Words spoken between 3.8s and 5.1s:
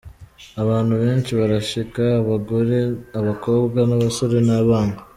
n' abasore n’abana.